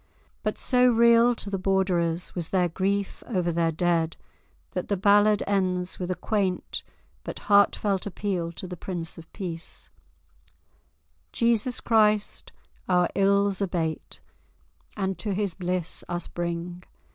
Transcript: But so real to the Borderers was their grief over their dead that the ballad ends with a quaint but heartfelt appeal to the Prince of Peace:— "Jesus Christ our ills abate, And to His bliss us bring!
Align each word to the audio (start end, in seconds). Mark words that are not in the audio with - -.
But 0.41 0.57
so 0.57 0.87
real 0.89 1.35
to 1.35 1.51
the 1.51 1.59
Borderers 1.59 2.33
was 2.33 2.49
their 2.49 2.67
grief 2.67 3.21
over 3.27 3.51
their 3.51 3.71
dead 3.71 4.17
that 4.71 4.87
the 4.87 4.97
ballad 4.97 5.43
ends 5.45 5.99
with 5.99 6.09
a 6.09 6.15
quaint 6.15 6.81
but 7.23 7.37
heartfelt 7.45 8.07
appeal 8.07 8.51
to 8.53 8.65
the 8.67 8.75
Prince 8.75 9.19
of 9.19 9.31
Peace:— 9.31 9.91
"Jesus 11.31 11.79
Christ 11.79 12.51
our 12.89 13.09
ills 13.13 13.61
abate, 13.61 14.21
And 14.97 15.19
to 15.19 15.35
His 15.35 15.53
bliss 15.53 16.03
us 16.09 16.27
bring! 16.27 16.81